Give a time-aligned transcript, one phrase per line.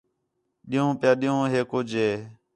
[0.69, 2.09] ݙِین٘ہوں پِیا ݙِین٘ہوں ہِے کُج ہِے